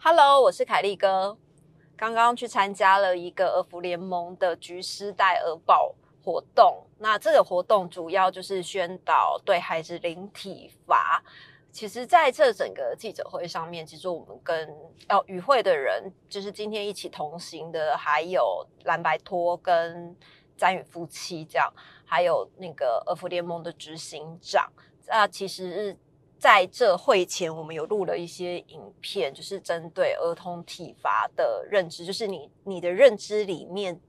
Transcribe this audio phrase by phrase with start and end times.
[0.00, 1.36] Hello，我是凯利哥。
[1.96, 5.94] 刚刚去参加了一个儿福联盟的橘丝带儿保
[6.24, 6.82] 活动。
[6.98, 11.22] 那这个活动主要就是宣导对孩子零体罚。
[11.74, 14.68] 其实，在这整个记者会上面，其实我们跟
[15.08, 20.16] 哦与会的人，就是今天一起同行的，还有蓝白托跟
[20.56, 21.68] 詹宇夫妻这样，
[22.04, 24.72] 还有那个儿福联盟的执行长。
[25.08, 25.96] 那其实
[26.38, 34.00] 在这会前，我们有录了一些影片，就是针对儿童体罚的认知，就是你你的认知里面。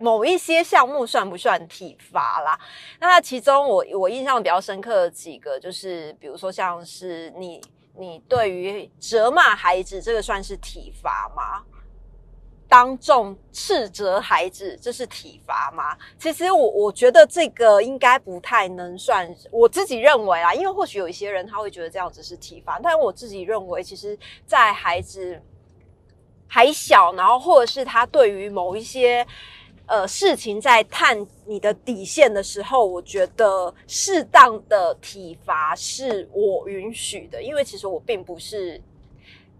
[0.00, 2.58] 某一些项目算不算体罚啦？
[2.98, 7.60] 那其中我我印象比较深刻的几个，就是比如说像是你
[7.98, 11.62] 你对于责骂孩子，这个算是体罚吗？
[12.66, 15.94] 当众斥责孩子，这是体罚吗？
[16.18, 25.42] 其实我我觉得这个应该不太能算，我自己认为啊，因为或许有一些人他会觉得这样子是体罚，但我自己认为，其实，在孩子
[26.46, 29.26] 还小，然后或者是他对于某一些。
[29.90, 38.80] 呃，事情在探你的底线的时候，我觉得适当的体罚是我允许的，因为其实我并不是。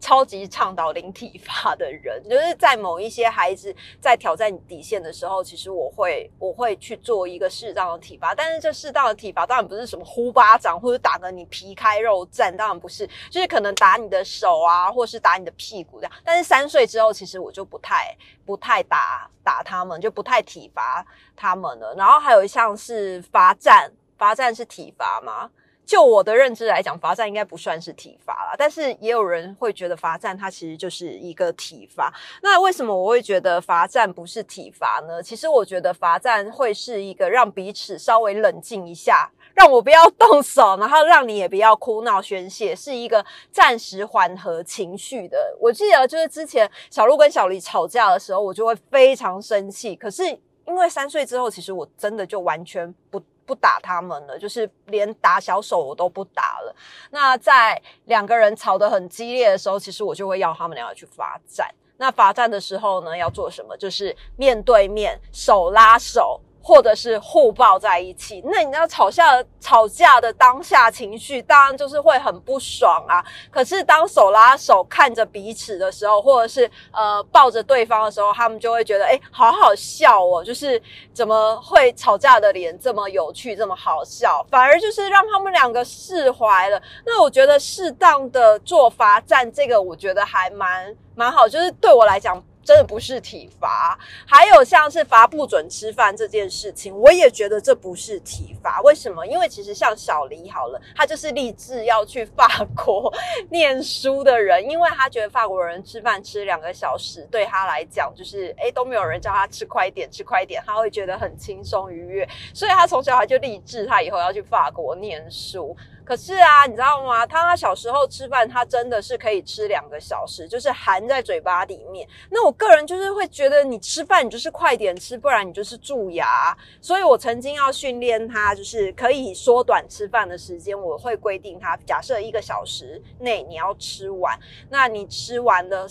[0.01, 8.34] 超级倡导零体罚的人， 就是在某一些孩子在挑战底线的时候，其实我会我会去做一个适当的体罚。
[8.34, 16.12] 但是这适当的体罚当然不是什么呼巴掌或者打个你皮开肉绽，当然不是，就是可能打你的手啊，或是打你的屁股这样。
[16.25, 21.05] 但是三岁之后，其实我就不太不太打打他们，就不太体罚
[21.37, 21.95] 他们了。
[21.97, 25.51] 然后还有一项是罚站，罚站是体罚吗？
[25.91, 32.15] 就我的认知来讲，罚站应该不算是体罚了，但是也有人会觉得罚站它其实就是一个体罚。
[32.45, 35.21] 那为什么我会觉得罚站不是体罚呢？
[35.21, 45.56] 其实我觉得罚站会是一个让彼此稍微冷静一下，让我不要动手，然后让你也不要哭闹宣泄，是一个暂时缓和情绪的。
[45.59, 49.97] 我记得就是之前小鹿跟小黎吵架的时候，我就会非常生气。
[49.97, 50.25] 可是
[50.69, 53.21] 因为三岁之后，其实我真的就完全不。
[53.50, 56.72] 不打他们了，就是连打小手我都不打了。
[57.11, 61.69] 那在两个人吵得很激烈的时候，其实我就会要他们两个去罚站。
[61.97, 63.77] 那罚站的时候呢，要做什么？
[63.77, 66.41] 就是面对面，手拉手。
[66.62, 73.25] 或者是互抱在一起，那你知道吵架吵架的当下情绪，当然就是会很不爽啊。
[73.50, 80.81] 可是当手拉手看着彼此的时候，或者是呃抱着对方的时候，他们就会觉得哎，好好笑哦，就是
[81.12, 86.81] 怎么会吵架的脸这么有趣，这么好笑，反而就是让他们两个释怀了。
[87.06, 92.43] 那我觉得适当的做罚站，这个我觉得还蛮蛮好，就是对我来讲。
[92.62, 98.81] 真的不是体罚，还有像是罚不准吃饭这件事情，我也觉得这不是体罚。
[98.82, 99.26] 为什么？
[99.26, 103.12] 因为其实像小黎好了，他就是立志要去法国
[103.50, 115.76] 念书的人，因为他觉得法国人吃饭吃两个小时对他来讲就是诶都没有人叫他吃快一点，吃快一点，他会觉得很轻松愉悦，所以他从小他就立志，他以后要去法国念书。
[116.10, 117.25] 可是啊，你知道吗？
[117.25, 122.04] 他小时候吃饭，他真的是可以吃两个小时，就是含在嘴巴里面。
[122.31, 126.53] 那我个人就是会觉得，你吃饭你就是快点吃，不然你就是蛀牙。
[126.81, 130.76] 所以我曾经要训练他，就是可以缩短吃饭的时间。
[130.76, 134.37] 我会规定他，假设一个小时内你要吃完，
[134.69, 135.87] 那你吃完的，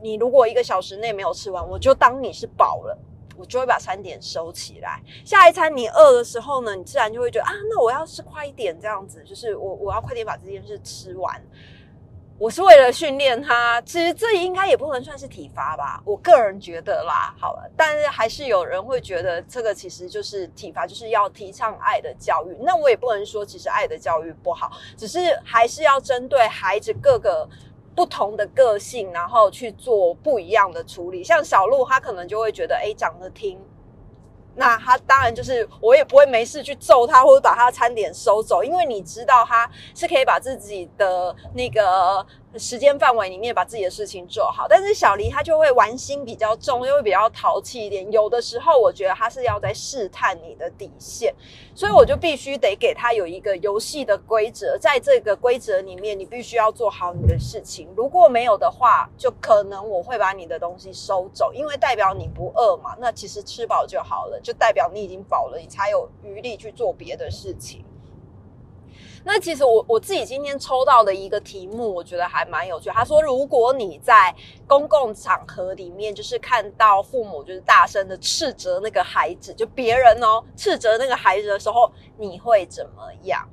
[0.00, 2.96] 你如果一个小时内没有吃完，我就当你是饱了。
[3.36, 5.00] 我就会把餐点收起来。
[5.24, 11.42] 下一餐你饿的时候呢，你自然就会觉得啊，那我要吃快一点，这样子就是我我要快点把这件事吃完。
[12.36, 17.32] 我是为了训练他，其实这应该也不能算是体罚吧，我个人觉得啦。
[17.38, 22.56] 好了，但是还是有人会觉得这个其实就是体罚，就是要提倡爱的教育。
[22.60, 27.48] 那我也不能说其实爱的教育不好，只是还是要针对孩子各个。
[27.94, 31.22] 不同的个性，然后去做不一样的处理。
[31.22, 33.58] 像小鹿，他可能就会觉得，哎，长得听，
[34.54, 42.24] 那他当然就是我也不会没事去揍他，或者把他餐点收走，因为你知道他是可以把自己的那个。
[42.56, 48.10] 时间范围里面把自己的事情做好，但是小黎他就会玩心比较重，又会比较淘气一点。
[48.12, 51.34] 有的时候我觉得他是要在试探你的底线，
[51.74, 57.88] 所以我就必须得给他有一个游戏的规则，在这个规则里面，你必须要做好你的事情。
[57.96, 62.94] 如果没有的话，就可能我会把你的东西收走，因为代表你不饿嘛。
[62.98, 67.84] 那其实吃饱就好了，就代表你已经饱了，你才有余力去做别的事情。
[69.26, 72.90] 那其实我我自己今天抽到的一个题目，我觉得还蛮有趣。
[72.90, 74.34] 他说，如果你在
[74.66, 83.48] 公共场合里面，就是看到父母就是大声的斥责那个孩子，就别人哦斥责那个孩子的时候，你会怎么样？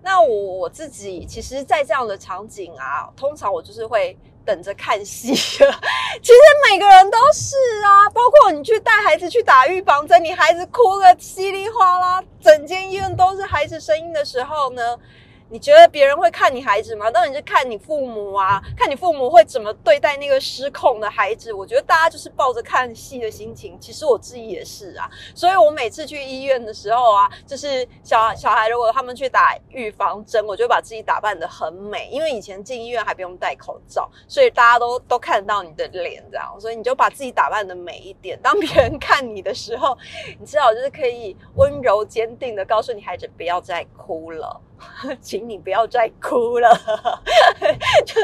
[0.00, 4.16] 那我我自己其实，在这样的场景啊，通常我就是会
[4.48, 5.34] 等着看戏。
[5.36, 6.40] 其实
[6.70, 7.54] 每个人都是
[7.84, 14.96] 啊，包括你去带孩子去打预防针，你孩子哭个稀里哗啦，整间医院都是孩子声音的时候呢。
[15.50, 17.10] 你觉得别人会看你孩子吗？
[17.10, 21.52] 当然是看你父母啊，看你父母会怎么对待那个失控的孩子。
[21.52, 25.10] 我觉得大家就是抱着看戏的心情，其实我自己也是啊。
[25.34, 38.38] 所以我每次去医院的时候啊，就是小小孩如果他们去打预防针，我就把自己打扮得很美，因为以前进医院还不用戴口罩，所以大家都都看得到你的脸，这样，所以你就把自己打扮得美一点。
[38.42, 39.96] 当别人看你的时候，
[40.38, 44.60] 你至少就是可以温柔坚定的告诉你孩子不要再哭了。
[45.20, 46.68] 请你不要再哭了，
[48.06, 48.20] 就是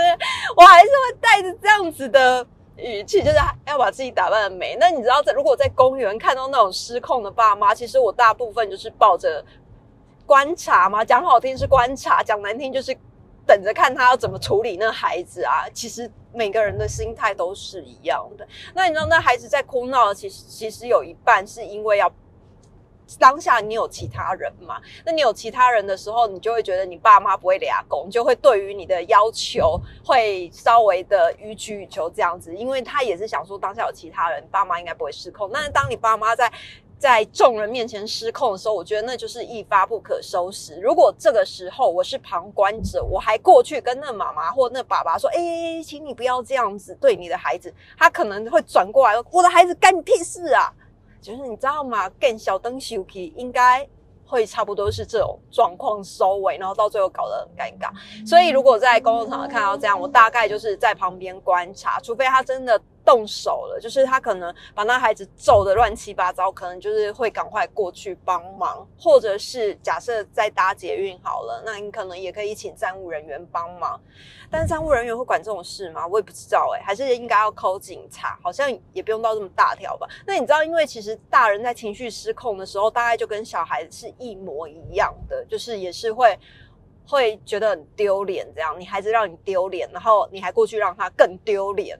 [0.57, 2.47] 我还是会带着这样子的
[2.77, 3.37] 语气，就是
[3.67, 4.77] 要把自己打扮的美。
[4.79, 9.45] 那你知道，在如果在公园看到那种失控的爸妈，其实我大部分就是抱着
[10.27, 12.97] 观察嘛，讲好听是观察，讲难听就是
[13.47, 15.69] 等着看他要怎么处理那孩子啊。
[15.73, 18.47] 其实每个人的心态都是一样的。
[18.75, 22.11] 那你知道，那孩子在哭闹，其实其实有一半是因为要。
[23.19, 24.81] 当下你有其他人嘛？
[25.05, 35.51] 那你有其他人的时候，你就会觉得你爸妈不会俩公，就会对于你的要求会稍微的予取予求这样子，因为他也是想说当下有其他人，爸妈应该不会失控。
[35.53, 36.51] 但是当你爸妈在
[36.99, 40.81] 在众人面前失控的时候，我觉得那就是一发不可收拾。
[40.81, 50.73] 如果这个时候我是旁观者，我还过去跟那妈妈或那爸爸说：“哎，请你不要这样子对你的孩子。”他可能会转过来：“我的孩子干你屁事啊！”
[51.25, 52.09] 就是你知道吗？
[52.21, 53.89] 更小灯修皮应该
[54.27, 57.91] 会差不多是这种状况收尾，然后到最后搞得很尴尬。
[58.29, 62.81] 所以如果在公共场合看到这样，我大概就是在旁边观察，除非他真的。
[63.05, 74.01] 动手了，就是他可能把那孩子揍得乱七八糟，可能就是会赶快过去帮忙，或者是假设在搭捷运好了，那你可能也可以请站务人员帮忙。
[74.51, 76.07] 但是站务人员会管这种事吗？
[76.07, 80.09] 我也不知道哎，还是应该要扣警察，好像也不用到这么大条吧。
[80.27, 86.39] 那你知道，因为其实大人在情绪失控的时候，大概就跟小孩子是一模一样的，就是也是会
[87.07, 91.99] 会觉得很丢脸，这样你孩子让你丢脸，然后你还过去让他更丢脸。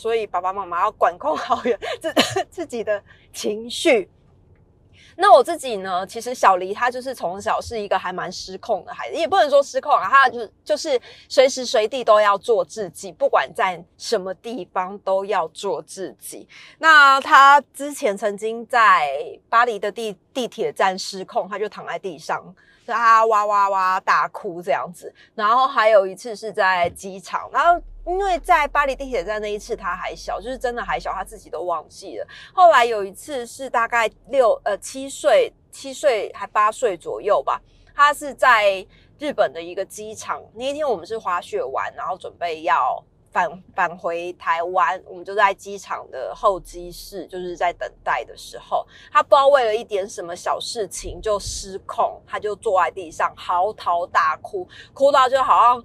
[0.00, 1.60] 所以爸爸妈妈要管控好
[2.00, 2.14] 自
[2.48, 3.02] 自己的
[3.34, 4.08] 情绪。
[5.14, 6.06] 那我自己呢？
[6.06, 10.98] 其实小黎他就是从小是一个还蛮失控的孩子，也不能说失控啊，他就就是
[11.28, 16.48] 随时随地都要做自己，不管在什么地方都要做自己。
[16.78, 19.10] 那他之前曾经在
[19.50, 22.42] 巴黎的地地铁站失控，他就躺在地上，
[22.86, 25.12] 他哇哇哇大哭这样子。
[25.34, 27.78] 然后还有一次是在机场，然后。
[28.10, 32.26] 因为在巴黎地铁站那一次他还小，就是真的还小，他自己都忘记了。
[32.52, 37.62] 后来有一次是大概六呃七岁七岁还八岁左右吧，
[37.94, 38.84] 他是在
[39.18, 40.42] 日本的一个机场。
[40.54, 55.84] 那一天我们是滑雪完，然后准备要返返回台湾，我们就在机场的候机室，就是在等待的时候，他不知道为了一点什么小事情就失控，他就坐在地上嚎啕大哭，哭到就好像。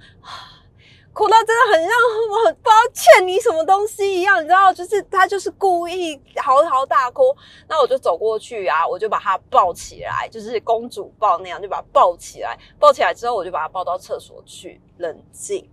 [1.16, 1.92] 哭到真的很像
[2.30, 7.34] 我很抱歉你什么东西一样，你知道，就是他就是故意嚎啕大哭。
[7.70, 12.60] 那我就走过去啊，我就把他抱起来，就是公主抱那样，就把他抱起来。
[12.78, 15.66] 抱起来之后，我就把他抱到厕所去冷静。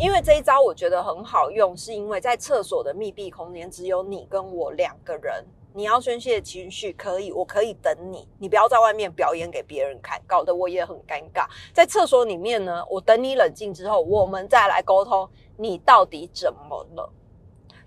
[0.00, 5.44] 因为这一招我觉得很好用，是因为在厕所的密闭空间只有你跟我两个人。
[5.74, 8.26] 你要宣泄情绪可以，我可以等你。
[8.38, 11.46] 你不要在外面表演给别人看，搞得我也很尴尬。
[11.74, 15.28] 在厕所里面呢，我等你冷静之后，我们再来沟通，
[15.58, 17.12] 你到底怎么了？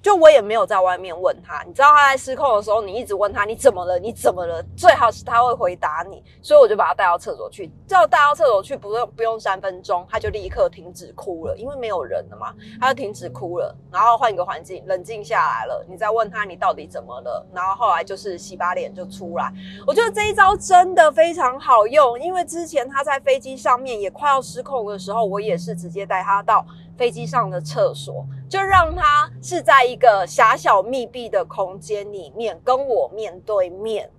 [0.04, 3.98] 就我也没有在外面问他，你知道他在失控的时候，你一直问他你怎么了？
[3.98, 4.62] 你怎么了？
[4.76, 7.72] 最好是他会回答你，所以我就把他带到厕所去。
[7.88, 13.74] 叫带到厕所去，不用不用三分钟，他就立刻停止哭了，因为没有人了嘛，他就停止哭了。
[13.90, 17.48] 然后换一个环境，冷静下来了，你再问他你到底怎么了？
[17.54, 19.54] 然后后来就是洗把脸就出来。
[19.88, 26.66] 我觉得这一招真的非常好用，因为之前他在飞机上面也快要失控的时候，我也是直接带他到。
[26.96, 34.10] 飞机上的厕所，就让他是在一一个狭小密闭的空间里面跟我面对面，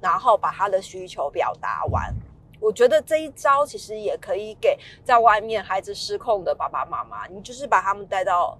[0.00, 2.14] 然后把他的需求表达完。
[2.60, 8.56] 我觉得这一招其实也可以给在外面孩子失控的爸爸妈妈，你就是把他们带到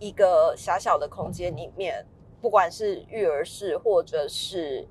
[0.00, 2.04] 一个狭小的空间里面，
[2.40, 4.84] 不管是育儿室或者是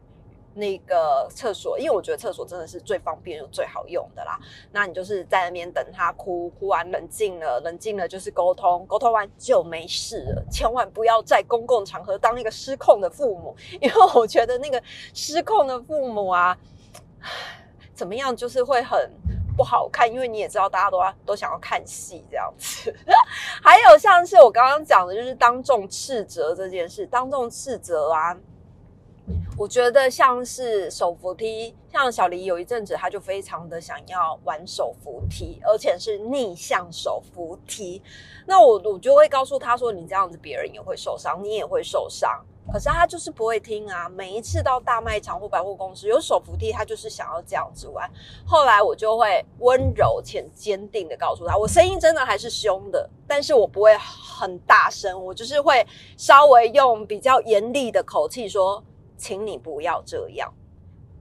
[0.56, 4.40] 那个厕所，因为我觉得厕所真的是最方便又最好用的啦。
[4.72, 10.46] 那你就是在那边等他哭，哭完冷静了，冷静了就是沟通，沟通完就没事了。
[10.50, 14.82] 千万不要在公共场合当一个失控的父母， 因为我觉得那个
[15.14, 16.58] 失控的父母啊，
[17.94, 19.12] 怎么样就是会很
[19.58, 22.96] 不好看，因为你也知道大家都都想要看戏这样子。
[23.62, 28.38] 还有像是我刚刚讲的，就是当众斥责这件事，当众斥责啊。
[29.58, 38.02] 我觉得像是手扶梯，像小黎有一阵子他就非常的想要玩手扶梯，而且是逆向手扶梯。
[38.46, 42.44] 那我我就会告诉他说：“你这样子别人也会受伤，你也会受伤。”
[42.74, 44.10] 可是他就是不会听啊！
[44.10, 48.10] 每一次到大卖场或百货公司有手扶梯，他就是想要这样子玩。
[48.46, 55.86] 后来我就会温柔且坚定的告诉他，我声音真的还是凶的，但是我不会很大声，我就是会
[56.18, 58.84] 稍微用比较严厉的口气说。
[59.18, 60.54] 请你不要这样。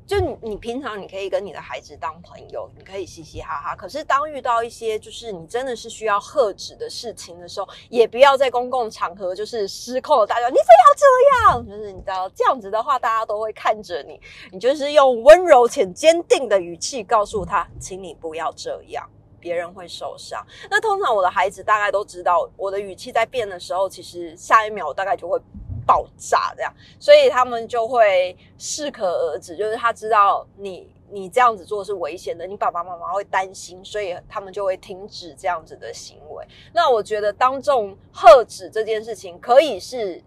[0.07, 3.75] 就你，你平常你可以跟你的孩子当朋友，你可以嘻嘻哈哈。
[3.75, 11.07] 可是当遇到一些就是你真的是需要喝止的事情的时候，也不要在公共场合就是失控的大叫，你非要这
[11.55, 11.67] 样。
[11.67, 14.21] 就是你知道这样子的话，大家都会看着你。
[14.53, 19.09] 你就是用温柔且坚定的语气告诉他，请你不要这样，
[19.41, 20.47] 别人会受伤。
[20.71, 25.41] 那通常我的孩子大概都知道，我的语气在变的时候，其实下一秒大概就会。
[25.87, 36.45] 爆炸这样，所以他们就会适可而止，就是他知道你你这样子做是危险的，你爸爸妈妈会担心，所以他们就会停止这样子的行为。
[36.73, 40.23] 那我觉得当众喝止这件事情，可以是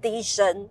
[0.00, 0.68] 低声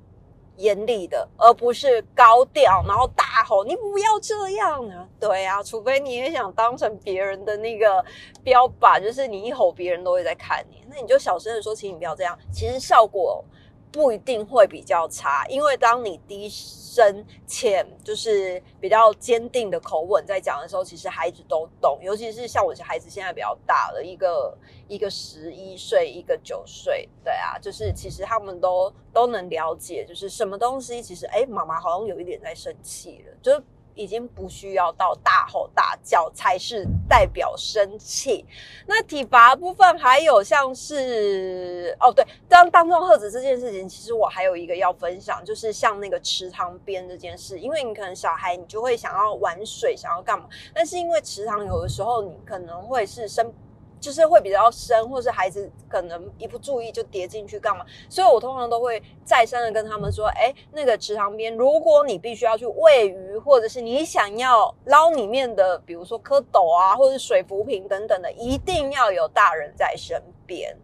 [0.57, 5.07] 严厉的，而不是高调然后大吼“你不要这样呢”。
[5.19, 8.03] 对啊，除非你也想当成别人的那个
[8.43, 12.38] 标靶，就是你一吼，别人都会在看你，那你就小声的说，请你不要这样。
[12.51, 13.43] 其实效果。
[13.91, 22.00] 不一定会比较差，因为当你低声浅就是比较坚定的口吻在讲的时候，其实孩子都懂。
[22.01, 24.57] 尤其是像我孩子现在比较大了，一个
[24.88, 33.63] 一个十一岁，一个九岁，对啊，就是其实他们都都能了解，就是什么东西，其实哎，妈妈好像有一点在生气了，就是。
[33.95, 38.45] 已经不需要到大吼大叫才是代表生气。
[38.88, 53.53] 那体罚部分还有像是哦，对，当当众喝止这件事情，其实我还有一个要分享，就是像那个池塘边这件事，因为你可能小孩你就会想要玩水，想要干嘛，但是因为池塘有的时候你可能会是生。
[54.01, 57.86] 就是会比较深，或是孩子可能一不注意就跌进去干嘛？
[58.10, 70.75] 所以我通常都会再三的跟他们说：，哎，那个池塘边，如果你必须要去喂鱼，或者是你想要捞里面的，比如说蝌蚪啊，或者是水浮萍等等的，一定要有大人在身边。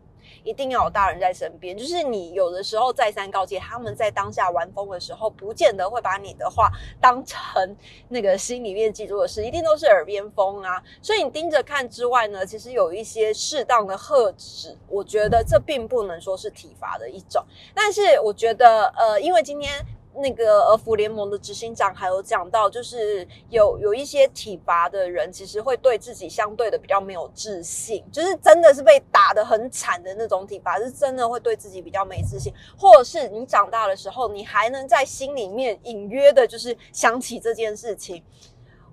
[0.48, 7.76] 一定要有大人在身边，就是你有的时候再三告诫，他们在当下玩疯的时候，不见得会把你的话当成
[8.08, 10.82] 那个心里面记住的事，一定都是耳边风啊。
[11.02, 17.46] 所以你盯着看之外呢，其实有一些适当的呵止，我觉得这并不能说是体罚的一种。
[17.76, 19.86] 但是我觉得，呃，因为今天。
[20.18, 38.24] 那个儿福联盟的执行长还有讲到，就是有有一些体罚的人，其实会对自己相对的比较没有自信，就是真的是被打的很惨的那种体罚，是真的会对自己比较没自信，或者是你长大的时候，你还能在心里面隐约的，就是想起这件事情。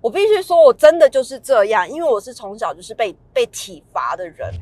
[0.01, 4.53] 我必须说，我真的就是这样，因为我是从小就是被被体罚的人。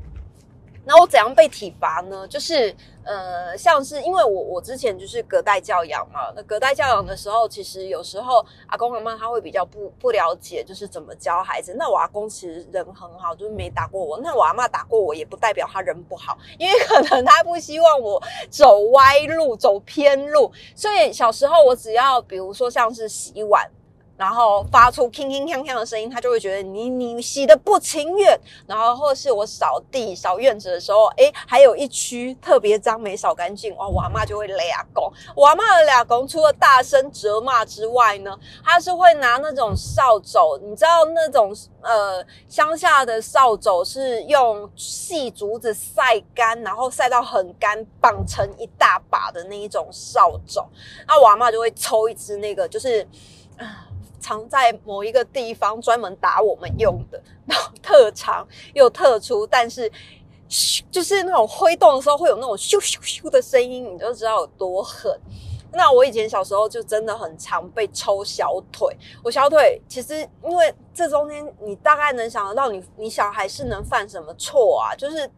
[0.86, 2.28] 那我怎样被体罚呢？
[2.28, 11.74] 就是呃，像是因为我我之前就是隔代教养嘛，那隔代教养的时候，其实有时候阿公阿妈他会比较不不了解，就是怎么教孩子。
[11.78, 14.20] 那我阿公其实人很好，就是没打过我。
[14.20, 20.52] 那我阿妈打过我，也不代表他人不好， 因为可能他不希望我走歪路、走偏路。
[20.76, 23.70] 所以小时候我只要比如说像是洗碗。
[24.16, 28.40] 然后发出铿铿锵锵的声音，他就会觉得你你洗的不情愿。
[28.68, 35.12] 然后或是我扫地扫院子的时候，诶，还有一区特别脏没扫干净，哇，我阿妈就会俩公。
[35.36, 50.64] 我阿妈的俩公除了大声责骂之外呢，他是会拿那种扫帚，你知道那种呃乡下的扫帚是用细竹子晒干，然后晒到很干，绑成一大把的那一种扫帚。
[51.08, 53.06] 那我阿妈就会抽一支那个，就是。
[54.24, 59.92] 藏在某一个地方，专门打我们用的，然后特长又特殊，但是
[60.50, 65.14] 咻就是那种挥动的时候会有那种咻咻咻的声音，你就知道有多狠。
[65.74, 74.96] 那我以前小时候就真的很常被抽小腿，我小腿其实因为这中间你大概能想得到，你你小孩是能犯什么错啊？
[74.96, 75.30] 就是。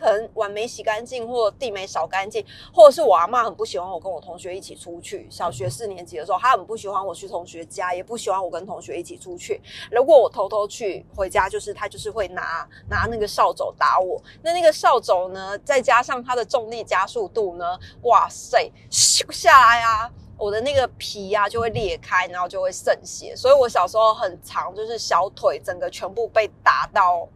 [0.00, 5.28] 可能碗没洗干净，或地没扫干净，或者是我阿妈很不喜欢我跟我同学一起出去。
[5.30, 9.60] 小学四年级的时候，她很不喜欢我去同学家，也不喜欢我跟同学一起出去。
[9.90, 14.20] 如果我偷偷去回家，就是她就是会拿拿那个扫帚打我。
[14.42, 20.10] 那那个扫帚呢，再加上它的重力加速度呢，哇塞，咻下来啊！
[20.38, 27.28] 我的那个皮呀就会裂开，然后就会渗血，所以我小时候很长，就是小腿整个全部被打到，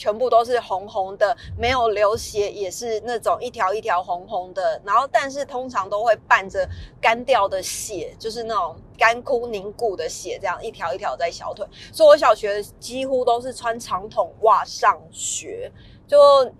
[0.00, 6.66] 全部都是红红的，没有流血，也是那种一条一条红红的，然后但是通常都会伴着
[7.02, 15.70] 干掉的血，就是那种干枯凝固的血，这样一条一条在小腿，所以我小学几乎都是穿长筒袜上学。
[16.10, 16.18] 就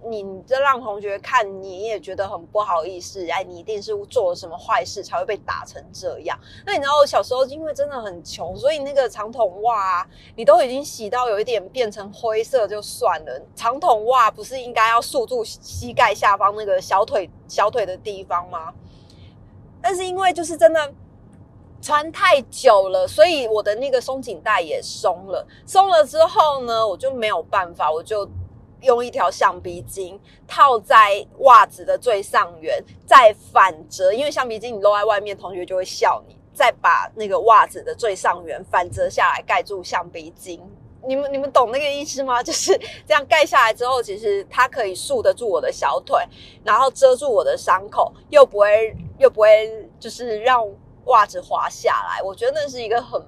[0.08, 3.28] 你这让同学看，你也觉得很不好意思。
[3.28, 6.38] 哎，你一定是做了什么坏事才会被打成这样。
[6.64, 13.42] 那你知道我小时候因为真的很穷，所以那个长筒袜你都已经洗到有一点变成灰色就算了。
[13.56, 18.72] 长筒袜不是应该要束住膝盖下方那个小腿小腿的地方吗？
[19.82, 20.94] 但是因为就是真的
[21.82, 25.44] 穿太久了，所以我的那个松紧带也松了。
[25.66, 28.30] 松了之后呢，我就没有办法，我就。
[28.82, 36.36] 用一条橡皮筋套在袜子的最上缘，再反折，因为橡皮筋你露在外面，同学就会笑你。
[36.52, 40.60] 再把那个袜子的最上缘反折下来，盖住橡皮筋。
[41.06, 42.42] 你们你们懂那个意思吗？
[42.42, 46.18] 就是这样盖下来之后，其实它可以束得住我的小腿，
[46.62, 50.62] 然后遮住我的伤口，又不会又不会就是让
[51.06, 52.22] 袜子滑下来。
[52.22, 53.22] 我觉得那是一个很。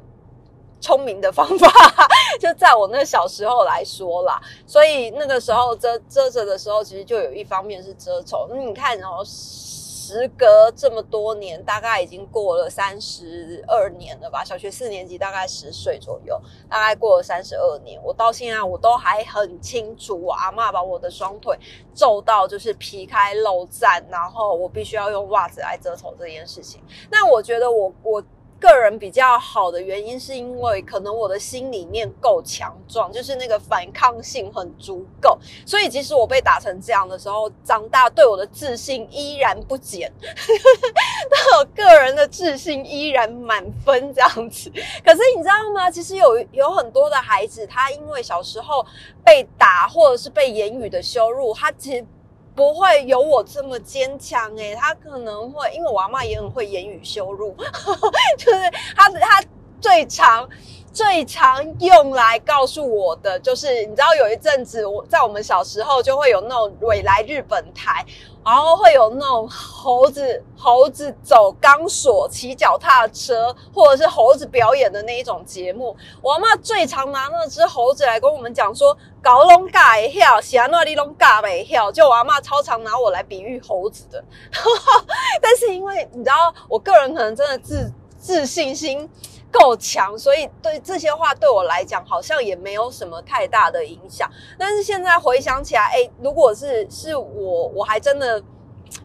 [0.82, 1.72] 聪明的方法，
[2.40, 8.48] 就在我那小时候来说啦，所以那个时候遮遮着的时候，其实就有一方面是遮丑。
[8.52, 14.44] 你看，然后时隔这么多年，大概已经过了三十二年了吧？
[14.44, 16.36] 小学四年级大概十岁左右，
[16.68, 21.56] 大概过了三十二年，我到现在我都还很清楚，我阿妈把我的双腿
[21.94, 26.82] 皱到就是皮开肉绽，然后我必须要用袜子来遮丑这件事情。
[27.08, 28.22] 那我觉得我我。
[28.62, 44.70] 个人比较好的原因，是因为可能我的心里面够强壮，就是那个反抗性很足够，所以即使我被打成这样的时候，长大对我的自信依然不减， 那我个人的自信依然满分这样子。
[45.04, 45.90] 可是你知道吗？
[45.90, 48.86] 其实有有很多的孩子，他因为小时候
[49.24, 52.06] 被打或者是被言语的羞辱，他其实。
[52.54, 57.54] 不会有我这么坚强诶，他可能会，因为我阿妈也很会言语羞辱，
[58.36, 59.42] 就是他他
[59.80, 60.48] 最常
[60.92, 68.04] 最常用来告诉我的，就是你知道有一阵子我在我们小时候就会有那种未来日本台。
[68.44, 75.96] 然后会有那种猴子猴子走钢索、骑脚踏车，或者是猴子表演的那一种节目。
[76.20, 84.20] 我妈最常拿那只猴子来跟我们讲说：“搞龙嘎一跳，喜安诺利龙嘎没跳。”就我阿妈超常拿我来比喻猴子的。
[85.40, 89.08] 但是因为你知道，我个人可能真的自自信心。
[89.52, 94.28] 够强，所以对这些话对我来讲好像也没有什么太大的影响。
[94.58, 98.42] 但是现在回想起来，哎，如果是是我，我还真的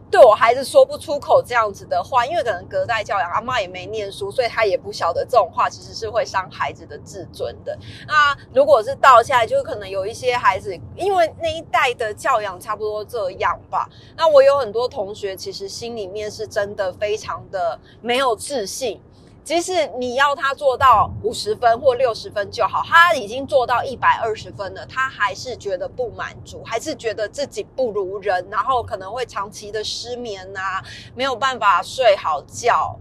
[0.10, 7.78] 对我孩子说不出口这样子的话，因为可能隔代教养，阿妈也没念书，所以他也不晓得这种话其实是会伤孩子的自尊的。
[8.08, 13.90] 那如果是倒下来，就可能有一些孩子，因为那一代的教养差不多这样吧。
[14.16, 19.02] 那我有很多同学，其实心里面是真的非常的没有自信。
[19.48, 30.84] 即使你要他做到五十分或六十分就好，他已经做到一百二十分了，他还是觉得不满足，还是觉得自己不如人，然后可能会长期的失眠啊，
[31.16, 32.94] 没有办法睡好觉。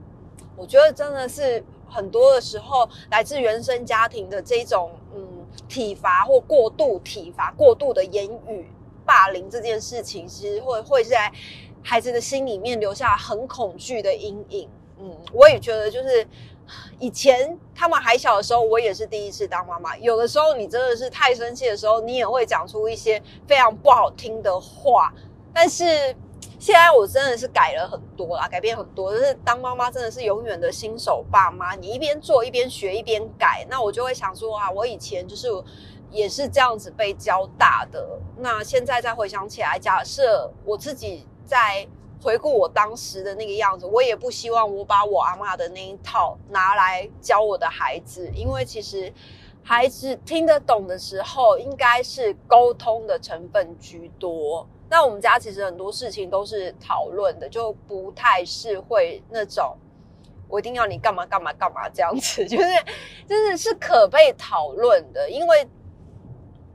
[0.57, 5.27] 我觉得真的是很多的时候来自原生家庭的这种嗯
[5.69, 8.71] 体罚或过度体罚、过度的言语
[9.05, 11.33] 霸凌这件事情，其实会会在
[11.83, 14.69] 孩子的心里面留下很恐惧的阴影。
[15.07, 16.27] 嗯，我也觉得，就是
[16.99, 19.97] 以前他们还小的时候，我也是第一次当妈妈。
[19.99, 25.13] 有的时候，你真的是太生气的时候，你也会讲出一些非常不好听的话。
[25.55, 25.85] 但是
[26.59, 29.13] 现在我真的是改了很多啦，改变很多。
[29.13, 33.65] 就是当妈妈真的是永远的新手爸妈，你一边做一边学一边改。
[33.71, 35.49] 那我就会想说啊，我以前就是
[36.11, 38.19] 也是这样子被教大的。
[38.39, 41.87] 那现在再回想起来，假设我自己在。
[42.27, 49.13] 回顾我当时的那个样子，我也不希望我把我阿妈的那一套拿来教我的孩子，因为其实
[49.63, 54.67] 孩子听得懂的时候，应该是沟通的成分居多。
[54.89, 59.77] 那我们家其实很多事情都是讨论的，就不太是会那种
[60.49, 62.65] 我一定要你干嘛干嘛干嘛这样子，就是
[63.29, 65.69] 就是是可被讨论的，因为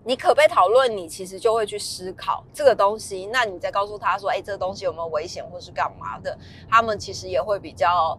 [0.03, 3.27] 你可被讨论，你其实就会去思考这个东西。
[3.27, 6.37] 那你再告诉他说：“哎，这个东西有没有危险，或是干嘛的？”
[6.69, 8.17] 他们其实也会比较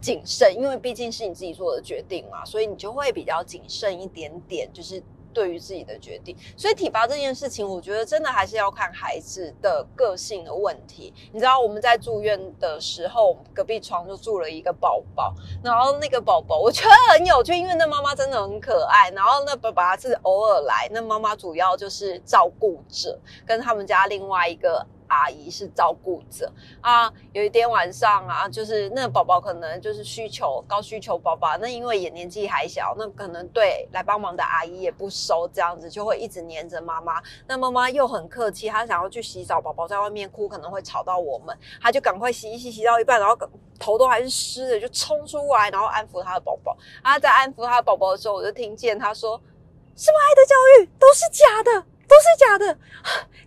[0.00, 5.02] 谨慎，因为毕竟是你自己做的决定嘛，所以你就会比较谨慎一点点，就是。
[5.32, 11.12] 对于自己的决定，所以体罚这件事情，我觉得真的还是要看孩子的个性的问题。
[11.32, 24.86] 你知道我们在住院的时候，隔壁床就住了一个宝宝，然后那个宝宝我觉得很有趣，因为那妈妈真的很可爱，然后那爸爸是偶尔来，那妈妈主要就是照顾者，跟他们家另外一个。
[25.10, 37.20] 阿姨是照顾者啊，有一天晚上啊，就是那个宝宝可能就是需求高需求宝宝，那因为也年纪还小，那可能对来帮忙的阿姨也不熟，这样子就会一直黏着妈妈。
[37.46, 43.36] 那妈妈又很客气，她想要去洗澡，宝宝在外面哭可能会吵到我们，她就赶快洗一洗，洗到一半，然后
[43.80, 46.76] 头都还是湿的，就冲出来，然后安抚她的宝宝。
[47.02, 49.40] 啊，在安抚她的宝宝的时候，我就听见她说
[49.96, 52.76] ：“什么爱的教育都是假的。”都是假的！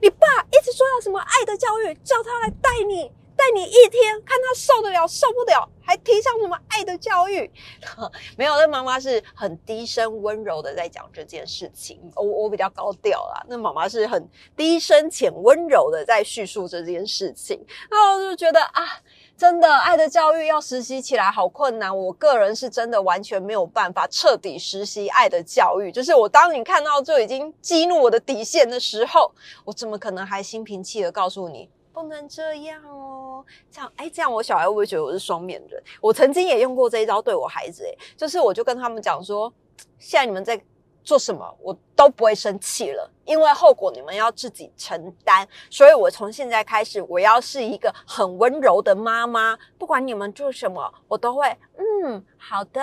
[0.01, 7.51] 你爸一直说要什么爱的教育，叫他来带你，带你一天，看他受得了受不了，还提倡什么爱的教育？
[8.37, 11.99] 没有，那妈妈是很低声温柔的在讲这件事情。
[12.15, 17.65] 我我比较高调啦，那妈妈是很低声且温柔的在叙述这件事情。
[17.91, 19.01] 那我就觉得啊。
[19.35, 21.95] 真的，爱的教育要实习起来好困难。
[21.95, 25.91] 我个人是真的完全没有办法彻底实习爱的教育。
[25.91, 29.31] 就是我当你看到就已经激怒我的底线的时候，
[29.65, 33.43] 我怎么可能还心平气和告诉你不能这样哦？
[33.71, 35.83] 这样，哎，这样我小孩会不会觉得我是双面人？
[35.99, 39.51] 我曾经也用过这一招对我孩子，哎，就是我就跟他们讲说，
[39.99, 40.61] 现在你们在。
[41.03, 45.47] 做什么我都不会生气了，因为后果你们要自己承担。
[45.69, 52.81] 所以我从现在开始，我要是一个很温柔的妈妈，不管你们做什么，我都会嗯，好的，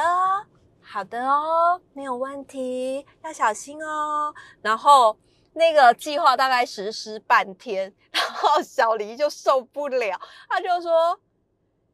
[0.83, 4.35] 好的哦，没有问题，要小心哦。
[4.63, 5.17] 然后
[5.55, 11.19] 那个计划大概实施半天，然后小黎就受不了，他就说。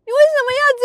[0.08, 0.84] 你为什么要这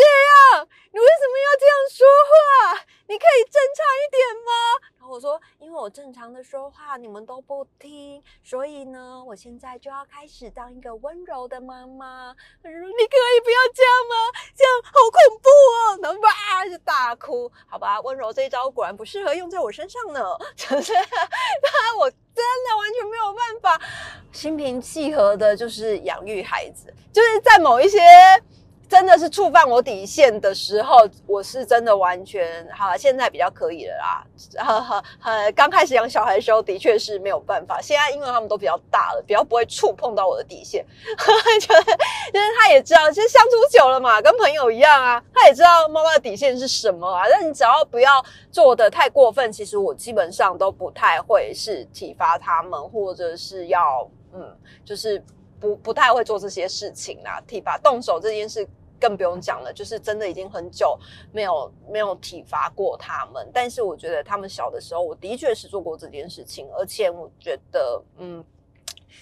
[0.58, 0.68] 样？
[0.90, 2.84] 你为什么要这样说话？
[3.06, 4.50] 你可以正常一点吗？
[4.98, 12.34] 然后我说，因为我正常的说话，你们都不听，所以呢，我现在就要开始当一个温柔的妈妈。
[12.64, 14.40] ：“你可以不要这样吗？
[14.56, 17.50] 这样好恐怖哦！”然后哇就大哭。
[17.66, 20.22] 好吧，温柔这一招果然不适合用在我身上呢。
[20.56, 23.86] 就是他，我真的完全没有办法
[24.32, 27.98] 心平气和的，就是养育孩子，就是在某一些。
[28.92, 34.26] 真的是触犯我底线的时候，我是真的完全哈，现在比较可以了啦。
[34.62, 37.80] 呵呵呵，刚开始养小孩的时候，的确是没有办法。
[37.80, 40.84] 现在因为他们都比较大了，比较不会触碰到我的底线，
[41.16, 41.24] 就
[41.74, 45.24] 是就是他也知道，其实相处久了嘛，跟朋友一样啊。
[45.32, 47.24] 他也知道妈妈的底线是什么啊。
[47.30, 55.24] 但你只要不要做的太过分，其实我基本上都不太会是体罚他们，或者是要嗯，就是
[55.58, 57.42] 不不太会做这些事情啦。
[57.46, 58.68] 体罚动手这件事。
[59.02, 60.96] 更不用讲了，就是真的已经很久
[61.32, 63.50] 没有没有体罚过他们。
[63.52, 68.44] 但是我觉得他们小的时候，我的确是做过这件事情，而且我觉得，嗯，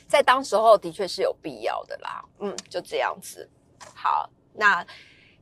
[0.06, 2.22] 在当时候的确是有必要的啦。
[2.40, 3.48] 嗯，就这样子。
[3.94, 4.86] 好，那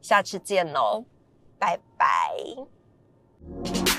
[0.00, 1.02] 下次见喽，
[1.58, 3.97] 拜拜。